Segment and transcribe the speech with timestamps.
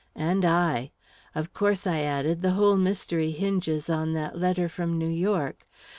[0.15, 0.89] "And I.
[1.35, 5.67] Of course," I added, "the whole mystery hinges on that letter from New York.